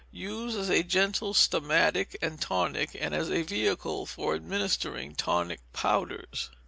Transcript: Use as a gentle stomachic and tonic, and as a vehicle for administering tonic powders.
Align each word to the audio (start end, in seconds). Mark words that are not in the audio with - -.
Use 0.11 0.55
as 0.55 0.67
a 0.71 0.81
gentle 0.81 1.31
stomachic 1.31 2.15
and 2.23 2.41
tonic, 2.41 2.97
and 2.99 3.13
as 3.13 3.29
a 3.29 3.43
vehicle 3.43 4.07
for 4.07 4.33
administering 4.33 5.13
tonic 5.13 5.59
powders. 5.73 6.49